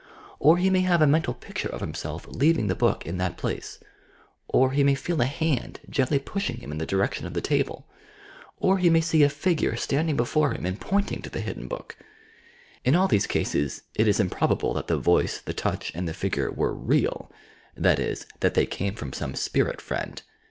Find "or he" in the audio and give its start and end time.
0.39-0.71, 4.47-4.83, 8.57-8.89